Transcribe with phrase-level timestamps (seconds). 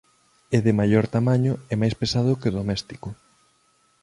[0.57, 3.09] É de maior tamaño e máis pesado do que o doméstico.